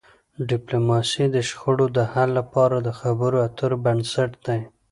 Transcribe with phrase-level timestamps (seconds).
[0.49, 4.59] ډيپلوماسي د شخړو د حل لپاره د خبرو اترو بنسټ دی.